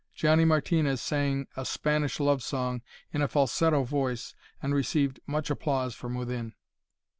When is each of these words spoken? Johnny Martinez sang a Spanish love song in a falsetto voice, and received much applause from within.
Johnny 0.15 0.45
Martinez 0.45 0.99
sang 0.99 1.45
a 1.55 1.63
Spanish 1.63 2.19
love 2.19 2.41
song 2.41 2.81
in 3.13 3.21
a 3.21 3.27
falsetto 3.27 3.83
voice, 3.83 4.33
and 4.59 4.73
received 4.73 5.19
much 5.27 5.51
applause 5.51 5.93
from 5.93 6.15
within. 6.15 6.55